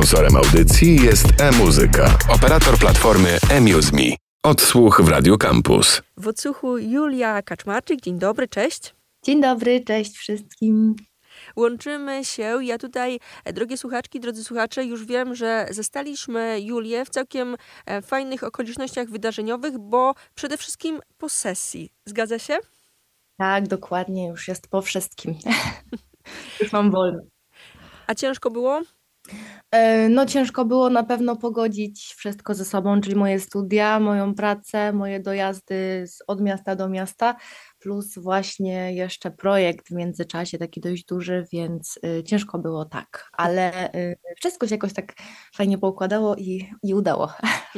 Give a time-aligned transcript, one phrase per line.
[0.00, 4.16] Sponsorem audycji jest e-muzyka, operator platformy eMuseMe.
[4.42, 6.02] Odsłuch w Radio Campus.
[6.16, 8.00] W odsłuchu Julia Kaczmarczyk.
[8.00, 8.94] Dzień dobry, cześć.
[9.24, 10.96] Dzień dobry, cześć wszystkim.
[11.56, 12.58] Łączymy się.
[12.62, 17.56] Ja tutaj, e, drogie słuchaczki, drodzy słuchacze, już wiem, że zastaliśmy Julię w całkiem
[17.86, 21.92] e, fajnych okolicznościach wydarzeniowych, bo przede wszystkim po sesji.
[22.04, 22.58] Zgadza się?
[23.36, 25.34] Tak, dokładnie, już jest po wszystkim.
[26.60, 27.22] już mam wolno.
[28.06, 28.82] A ciężko było?
[29.72, 34.92] E, no ciężko było na pewno pogodzić wszystko ze sobą, czyli moje studia, moją pracę,
[34.92, 37.36] moje dojazdy z, od miasta do miasta,
[37.78, 43.94] plus właśnie jeszcze projekt w międzyczasie taki dość duży, więc y, ciężko było tak, ale
[43.94, 45.14] y, wszystko się jakoś tak
[45.54, 47.32] fajnie poukładało i, i udało.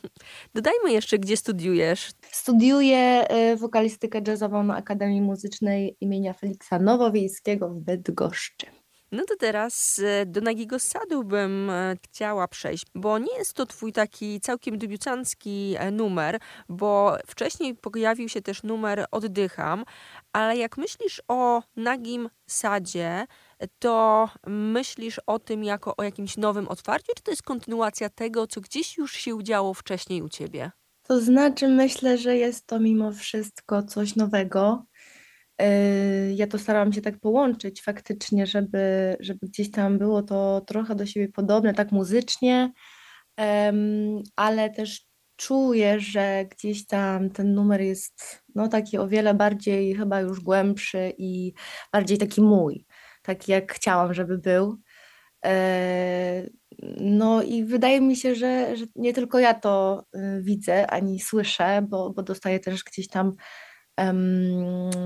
[0.54, 2.10] Dodajmy jeszcze, gdzie studiujesz.
[2.30, 8.75] Studiuję y, wokalistykę jazzową na Akademii Muzycznej imienia Feliksa Nowowiejskiego w Bydgoszczy.
[9.12, 13.66] No to teraz e, do Nagiego Sadu bym e, chciała przejść, bo nie jest to
[13.66, 19.84] twój taki całkiem debiutancki e, numer, bo wcześniej pojawił się też numer Oddycham,
[20.32, 23.26] ale jak myślisz o Nagim Sadzie,
[23.78, 28.60] to myślisz o tym jako o jakimś nowym otwarciu, czy to jest kontynuacja tego, co
[28.60, 30.70] gdzieś już się działo wcześniej u ciebie?
[31.02, 34.84] To znaczy, myślę, że jest to mimo wszystko coś nowego.
[35.60, 40.94] Yy, ja to starałam się tak połączyć faktycznie, żeby, żeby gdzieś tam było to trochę
[40.94, 42.72] do siebie podobne, tak muzycznie,
[44.36, 50.20] ale też czuję, że gdzieś tam ten numer jest no, taki o wiele bardziej chyba
[50.20, 51.52] już głębszy i
[51.92, 52.86] bardziej taki mój,
[53.22, 54.78] taki jak chciałam, żeby był.
[55.44, 55.50] Yy,
[57.00, 61.82] no i wydaje mi się, że, że nie tylko ja to y, widzę ani słyszę,
[61.88, 63.32] bo, bo dostaję też gdzieś tam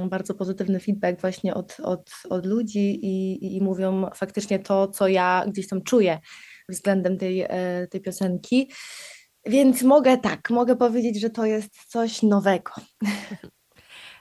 [0.07, 5.45] bardzo pozytywny feedback właśnie od, od, od ludzi i, i mówią faktycznie to, co ja
[5.49, 6.19] gdzieś tam czuję
[6.69, 8.71] względem tej, e, tej piosenki.
[9.47, 12.73] Więc mogę tak, mogę powiedzieć, że to jest coś nowego.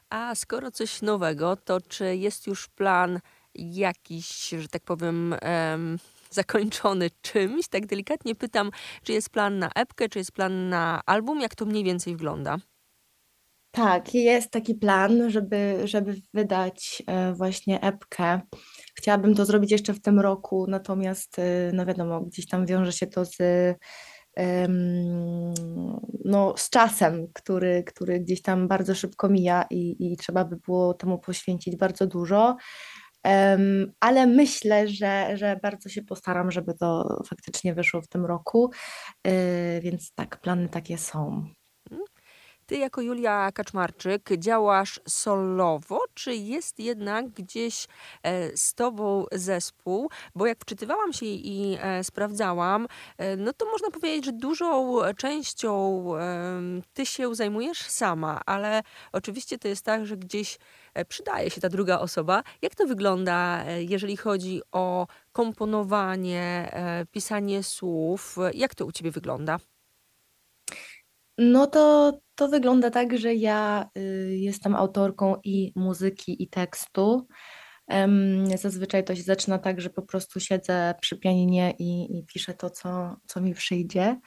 [0.10, 3.20] A skoro coś nowego, to czy jest już plan
[3.56, 5.36] jakiś, że tak powiem,
[5.72, 5.98] um,
[6.30, 7.68] zakończony czymś?
[7.68, 8.72] Tak delikatnie pytam,
[9.04, 11.42] czy jest plan na epkę, czy jest plan na album?
[11.42, 12.58] Jak to mniej więcej wygląda?
[13.72, 18.42] Tak, jest taki plan, żeby, żeby wydać e, właśnie epkę.
[18.96, 23.08] Chciałabym to zrobić jeszcze w tym roku, natomiast e, no wiadomo, gdzieś tam wiąże się
[23.08, 23.38] to z,
[26.26, 30.94] no, z czasem, który, który gdzieś tam bardzo szybko mija i, i trzeba by było
[30.94, 32.58] temu poświęcić bardzo dużo.
[34.00, 38.72] ale myślę, że, że bardzo się postaram, żeby to faktycznie wyszło w tym roku,
[39.28, 41.59] e, więc tak, plany takie są.
[42.70, 47.88] Ty jako Julia Kaczmarczyk działasz solowo, czy jest jednak gdzieś
[48.24, 50.10] e, z tobą zespół?
[50.36, 52.88] Bo jak wczytywałam się i e, sprawdzałam,
[53.18, 55.70] e, no to można powiedzieć, że dużą częścią
[56.94, 58.82] ty się zajmujesz sama, ale
[59.12, 60.58] oczywiście to jest tak, że gdzieś
[61.08, 62.44] przydaje się ta druga osoba.
[62.62, 66.72] Jak to wygląda, jeżeli chodzi o komponowanie,
[67.12, 68.38] pisanie słów?
[68.54, 69.60] Jak to u ciebie wygląda?
[71.42, 77.28] No to, to wygląda tak, że ja y, jestem autorką i muzyki, i tekstu.
[78.56, 82.70] Zazwyczaj to się zaczyna tak, że po prostu siedzę przy pianinie i, i piszę to,
[82.70, 84.20] co, co mi przyjdzie.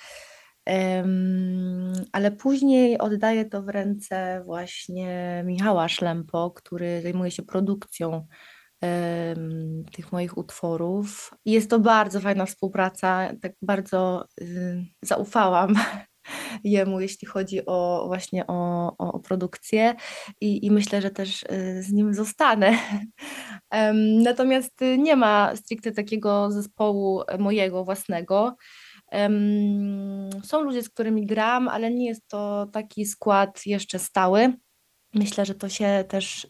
[2.13, 8.27] Ale później oddaję to w ręce właśnie Michała Szlempo, który zajmuje się produkcją
[9.93, 11.35] tych moich utworów.
[11.45, 15.75] Jest to bardzo fajna współpraca, tak bardzo y, zaufałam
[16.65, 19.95] jemu, jeśli chodzi o właśnie o, o, o produkcję
[20.41, 22.79] i, i myślę, że też y, z nim zostanę.
[24.25, 28.57] Natomiast nie ma stricte takiego zespołu mojego własnego.
[30.45, 34.53] Są ludzie, z którymi gram, ale nie jest to taki skład jeszcze stały.
[35.15, 36.49] Myślę, że to się też y,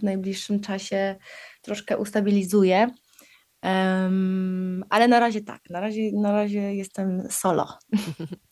[0.00, 1.16] w najbliższym czasie
[1.62, 2.90] troszkę ustabilizuje.
[3.62, 7.68] Um, ale na razie tak, na razie, na razie jestem solo.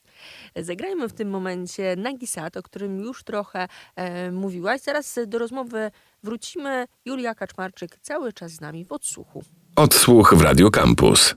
[0.55, 4.81] Zagrajmy w tym momencie Nagisat, o którym już trochę e, mówiłaś.
[4.81, 5.91] Zaraz do rozmowy
[6.23, 6.85] wrócimy.
[7.05, 9.43] Julia Kaczmarczyk cały czas z nami w odsłuchu.
[9.75, 11.35] Odsłuch w Radio Campus.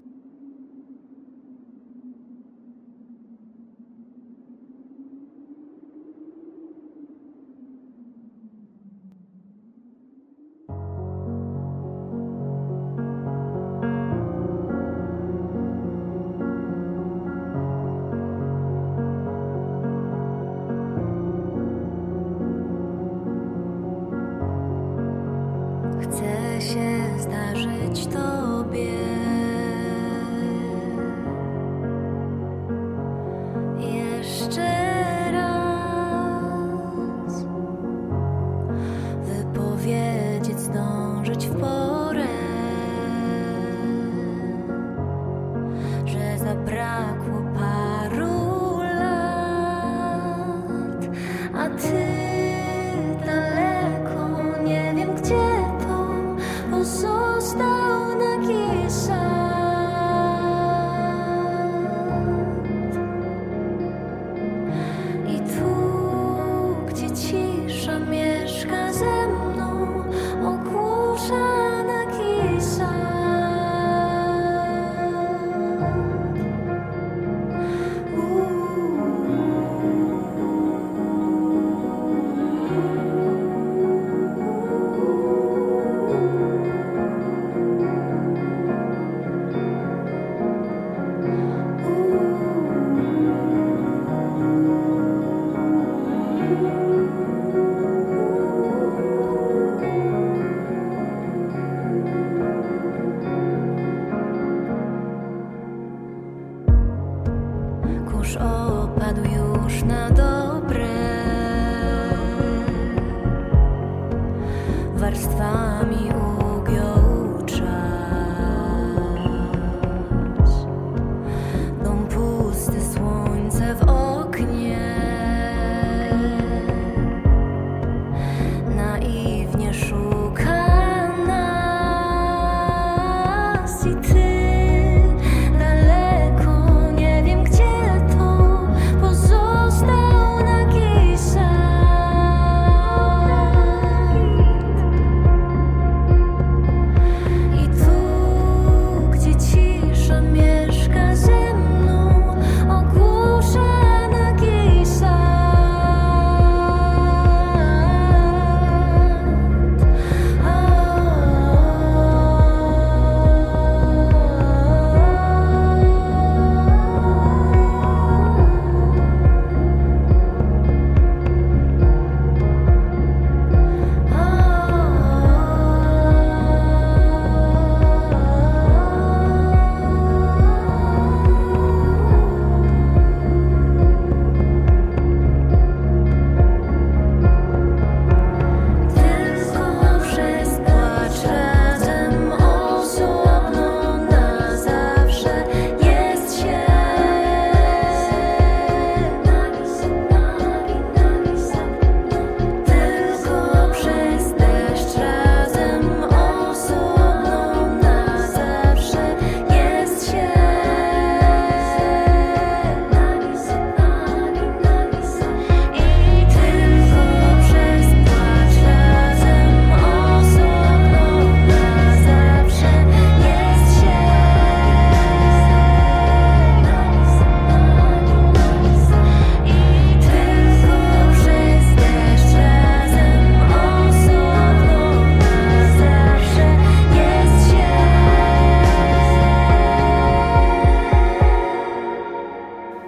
[115.05, 116.14] Warstwami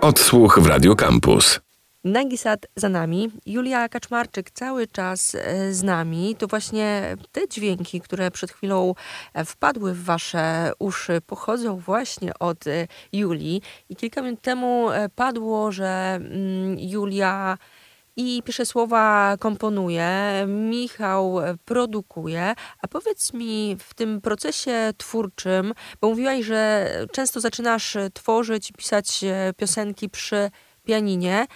[0.06, 1.60] Odsłuch w Radio Campus.
[2.04, 6.36] Nagisat za nami, Julia Kaczmarczyk cały czas e, z nami.
[6.38, 8.94] To właśnie te dźwięki, które przed chwilą
[9.34, 13.62] e, wpadły w wasze uszy, pochodzą właśnie od e, Julii.
[13.88, 17.58] I kilka minut temu padło, że mm, Julia
[18.16, 20.10] i pisze słowa, komponuje,
[20.46, 22.54] Michał produkuje.
[22.82, 29.52] A powiedz mi w tym procesie twórczym, bo mówiłaś, że często zaczynasz tworzyć, pisać e,
[29.56, 30.50] piosenki przy
[30.84, 31.46] pianinie.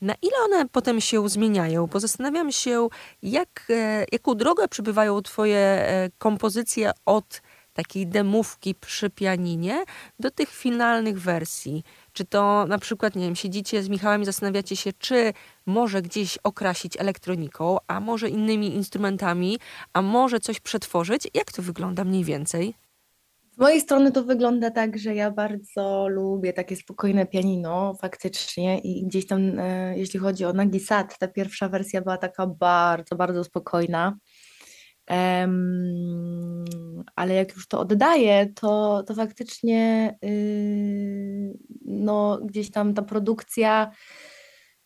[0.00, 1.86] Na ile one potem się zmieniają?
[1.86, 2.88] Bo zastanawiam się,
[3.22, 7.42] jak, e, jaką drogę przybywają twoje e, kompozycje od
[7.72, 9.84] takiej demówki przy pianinie
[10.18, 11.84] do tych finalnych wersji.
[12.14, 15.32] Czy to na przykład, nie wiem, siedzicie z Michałem i zastanawiacie się, czy
[15.66, 19.58] może gdzieś okrasić elektroniką, a może innymi instrumentami,
[19.92, 21.28] a może coś przetworzyć?
[21.34, 22.74] Jak to wygląda mniej więcej?
[23.52, 29.06] Z mojej strony to wygląda tak, że ja bardzo lubię takie spokojne pianino faktycznie i
[29.06, 33.44] gdzieś tam, e, jeśli chodzi o Nagi Sad, ta pierwsza wersja była taka bardzo, bardzo
[33.44, 34.16] spokojna.
[35.06, 36.64] Em,
[37.16, 41.33] ale jak już to oddaję, to, to faktycznie yy,
[41.84, 43.90] no, gdzieś tam ta produkcja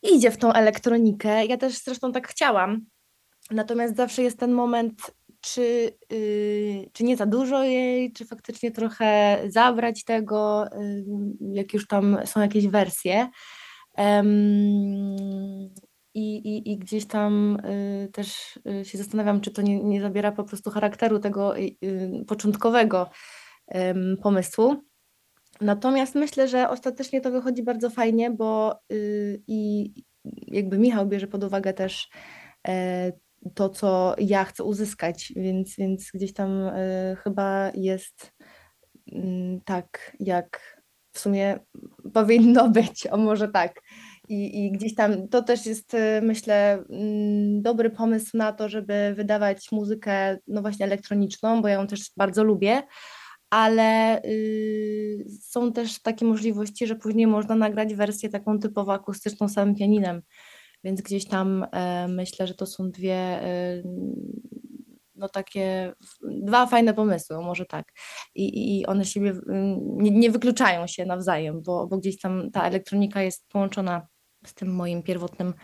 [0.02, 1.46] idzie w tą elektronikę.
[1.46, 2.86] Ja też zresztą tak chciałam.
[3.50, 5.10] Natomiast zawsze jest ten moment,
[5.40, 11.86] czy, yy, czy nie za dużo jej, czy faktycznie trochę zabrać tego, yy, jak już
[11.86, 13.28] tam są jakieś wersje.
[16.14, 20.44] I, i, gdzieś tam y, też y, się zastanawiam, czy to nie, nie zabiera po
[20.44, 21.76] prostu charakteru tego y,
[22.26, 23.10] początkowego
[24.22, 24.87] pomysłu.
[25.60, 29.92] Natomiast myślę, że ostatecznie to wychodzi bardzo fajnie, bo y, i
[30.46, 32.08] jakby Michał bierze pod uwagę też
[32.68, 33.12] e,
[33.54, 38.32] to, co ja chcę uzyskać, więc, więc gdzieś tam e, chyba jest
[39.12, 40.78] mm, tak, jak
[41.12, 41.58] w sumie
[42.14, 43.80] powinno być, o może tak.
[44.28, 49.12] I, I gdzieś tam to też jest, e, myślę, mm, dobry pomysł na to, żeby
[49.16, 52.82] wydawać muzykę, no właśnie elektroniczną, bo ja ją też bardzo lubię,
[53.50, 59.74] ale y, są też takie możliwości, że później można nagrać wersję taką typowo akustyczną samym
[59.74, 60.22] pianinem,
[60.84, 63.82] więc gdzieś tam e, myślę, że to są dwie e,
[65.14, 67.92] no takie dwa fajne pomysły, może tak.
[68.34, 69.34] I, i one siebie
[69.78, 74.06] nie, nie wykluczają się nawzajem, bo, bo gdzieś tam ta elektronika jest połączona
[74.46, 75.54] z tym moim pierwotnym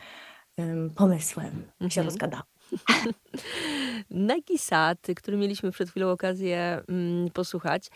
[0.97, 1.47] pomysłem.
[1.47, 1.91] Mhm.
[1.91, 2.47] Się rozgadałam.
[4.11, 7.91] Nagi Sad, który mieliśmy przed chwilą okazję mm, posłuchać,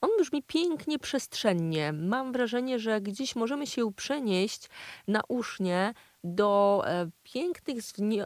[0.00, 1.92] on brzmi pięknie, przestrzennie.
[1.92, 4.68] Mam wrażenie, że gdzieś możemy się przenieść
[5.08, 5.94] na usznie
[6.26, 7.78] do e, pięknych,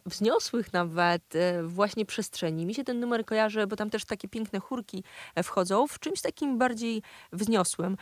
[0.07, 2.66] wzniosłych nawet e, właśnie przestrzeni.
[2.66, 5.04] Mi się ten numer kojarzy, bo tam też takie piękne chórki
[5.35, 7.02] e, wchodzą, w czymś takim bardziej
[7.33, 7.97] wzniosłym.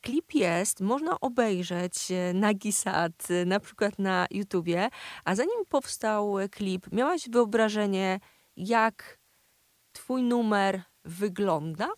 [0.00, 1.94] Klip jest, można obejrzeć
[2.34, 4.88] Nagi Sad na przykład na YouTubie,
[5.24, 8.20] a zanim powstał klip, miałaś wyobrażenie,
[8.56, 9.18] jak
[9.92, 11.88] twój numer wygląda?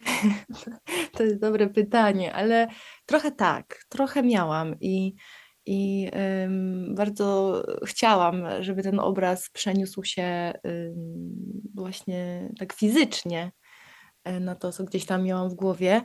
[1.12, 2.68] To jest dobre pytanie, ale
[3.06, 5.14] trochę tak, trochę miałam i
[5.66, 6.10] i
[6.88, 10.52] bardzo chciałam, żeby ten obraz przeniósł się
[11.74, 13.52] właśnie tak fizycznie
[14.24, 16.02] e, na to, co gdzieś tam miałam w głowie.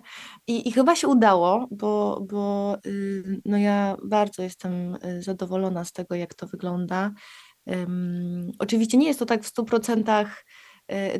[0.47, 2.75] I, i chyba się udało, bo, bo
[3.45, 7.11] no ja bardzo jestem y, zadowolona z tego, jak to wygląda.
[8.59, 10.27] oczywiście nie jest to tak w 100% Y,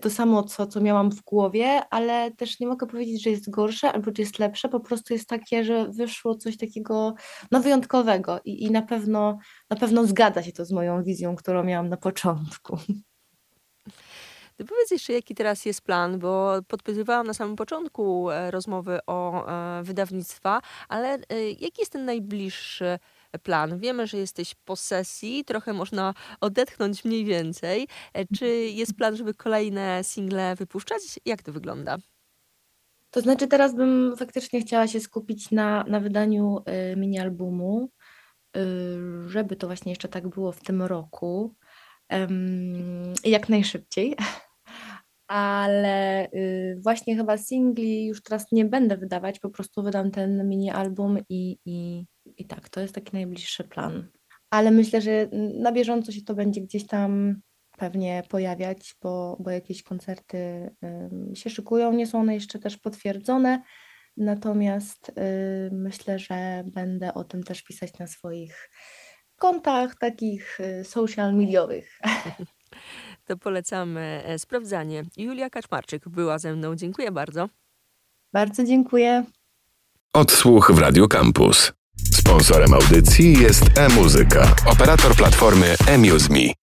[0.01, 3.91] to samo, co, co miałam w głowie, ale też nie mogę powiedzieć, że jest gorsze
[3.91, 7.13] albo że jest lepsze, po prostu jest takie, że wyszło coś takiego
[7.51, 9.37] no, wyjątkowego i, i na, pewno,
[9.69, 12.77] na pewno zgadza się to z moją wizją, którą miałam na początku.
[14.61, 19.47] To powiedz jeszcze, jaki teraz jest plan, bo podpytywałam na samym początku e, rozmowy o
[19.47, 22.99] e, wydawnictwa, ale e, jaki jest ten najbliższy
[23.39, 23.79] plan.
[23.79, 27.87] Wiemy, że jesteś po sesji, trochę można odetchnąć mniej więcej.
[28.13, 31.01] E, czy jest plan, żeby kolejne single wypuszczać?
[31.25, 31.97] Jak to wygląda?
[33.11, 36.57] To znaczy, teraz bym faktycznie chciała się skupić na, na wydaniu
[36.93, 37.89] y, mini albumu,
[38.57, 41.55] y, żeby to właśnie jeszcze tak było w tym roku.
[43.23, 44.15] jak najszybciej.
[45.27, 50.71] Ale y, właśnie chyba singli już teraz nie będę wydawać, po prostu wydam ten mini
[50.71, 52.05] album i, i
[52.37, 54.07] i tak, to jest taki najbliższy plan.
[54.49, 57.41] Ale myślę, że na bieżąco się to będzie gdzieś tam
[57.77, 60.69] pewnie pojawiać, bo, bo jakieś koncerty
[61.33, 61.93] się szykują.
[61.93, 63.63] Nie są one jeszcze też potwierdzone,
[64.17, 65.13] natomiast y,
[65.71, 68.69] myślę, że będę o tym też pisać na swoich
[69.35, 71.99] kontach takich y, social mediowych.
[73.25, 75.03] To polecamy e, sprawdzanie.
[75.17, 76.75] Julia Kaczmarczyk była ze mną.
[76.75, 77.49] Dziękuję bardzo.
[78.33, 79.25] Bardzo dziękuję.
[80.13, 81.73] Odsłuch w Radio Campus.
[82.31, 86.53] Sponsorem audycji jest e-muzyka, operator platformy eMuseMe.